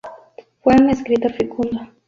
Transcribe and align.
Fue 0.63 0.73
un 0.73 0.89
escritor 0.89 1.31
fecundo. 1.33 1.79